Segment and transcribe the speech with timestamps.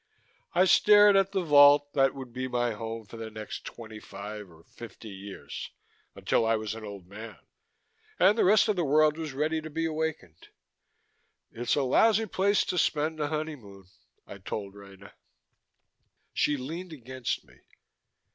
[0.55, 4.49] I stared at the vault that would be my home for the next twenty five
[4.49, 5.69] or fifty years
[6.15, 7.37] until I was an old man,
[8.17, 10.47] and the rest of the world was ready to be awakened.
[11.51, 13.85] "It's a lousy place to spend a honeymoon,"
[14.25, 15.13] I told Rena.
[16.33, 17.59] She leaned against me.